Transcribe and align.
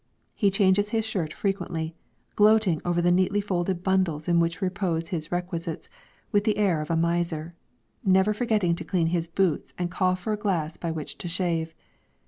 He 0.33 0.49
changes 0.49 0.89
his 0.89 1.05
shirt 1.05 1.31
frequently, 1.31 1.95
gloating 2.35 2.81
over 2.83 3.03
the 3.03 3.11
neatly 3.11 3.39
folded 3.39 3.83
bundles 3.83 4.27
in 4.27 4.39
which 4.39 4.59
repose 4.59 5.09
his 5.09 5.31
requisites 5.31 5.89
with 6.31 6.43
the 6.43 6.57
air 6.57 6.81
of 6.81 6.89
a 6.89 6.95
miser, 6.97 7.53
never 8.03 8.33
forgetting 8.33 8.73
to 8.77 8.83
clean 8.83 9.05
his 9.13 9.27
boots 9.27 9.75
and 9.77 9.91
call 9.91 10.15
for 10.15 10.33
a 10.33 10.37
glass 10.37 10.75
by 10.75 10.89
which 10.89 11.19
to 11.19 11.27
shave. 11.27 11.75